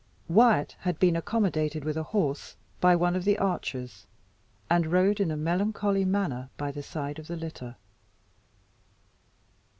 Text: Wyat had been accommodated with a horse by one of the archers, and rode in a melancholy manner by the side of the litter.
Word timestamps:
Wyat 0.27 0.75
had 0.79 0.97
been 0.97 1.15
accommodated 1.15 1.85
with 1.85 1.95
a 1.95 2.01
horse 2.09 2.55
by 2.79 2.95
one 2.95 3.15
of 3.15 3.23
the 3.23 3.37
archers, 3.37 4.07
and 4.67 4.87
rode 4.87 5.19
in 5.19 5.29
a 5.29 5.37
melancholy 5.37 6.05
manner 6.05 6.49
by 6.57 6.71
the 6.71 6.81
side 6.81 7.19
of 7.19 7.27
the 7.27 7.37
litter. 7.37 7.75